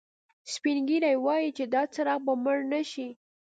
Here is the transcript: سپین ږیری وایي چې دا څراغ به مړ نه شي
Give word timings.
سپین 0.53 0.77
ږیری 0.87 1.15
وایي 1.25 1.49
چې 1.57 1.63
دا 1.73 1.81
څراغ 1.93 2.19
به 2.25 2.33
مړ 2.43 2.57
نه 2.73 2.81
شي 2.91 3.07